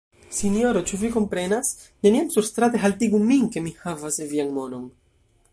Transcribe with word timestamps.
Sinjoro, 0.35 0.79
ĉu 0.91 0.97
vi 1.01 1.11
komprenas? 1.15 1.69
Neniam 2.07 2.33
surstrate 2.37 2.83
haltigu 2.87 3.23
min 3.29 3.47
ke 3.57 3.67
mi 3.67 3.77
havas 3.85 4.21
vian 4.33 4.55
monon. 4.61 4.93